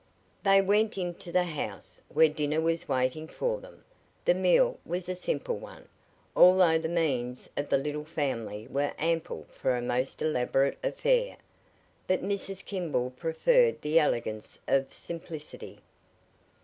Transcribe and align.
They 0.41 0.63
went 0.63 0.97
into 0.97 1.31
the 1.31 1.43
house, 1.43 2.01
where 2.11 2.27
dinner 2.27 2.59
was 2.59 2.89
waiting 2.89 3.27
for 3.27 3.59
them. 3.61 3.83
The 4.25 4.33
meal 4.33 4.79
was 4.83 5.07
a 5.07 5.13
simple 5.13 5.57
one, 5.57 5.87
although 6.35 6.79
the 6.79 6.87
means 6.89 7.51
of 7.55 7.69
the 7.69 7.77
little 7.77 8.03
family 8.05 8.65
were 8.67 8.93
ample 8.97 9.45
for 9.51 9.75
a 9.75 9.81
most 9.83 10.19
elaborate 10.23 10.79
affair. 10.83 11.37
But 12.07 12.23
Mrs. 12.23 12.65
Kimball 12.65 13.11
preferred 13.11 13.79
the 13.83 13.99
elegance 13.99 14.57
of 14.67 14.91
simplicity. 14.91 15.81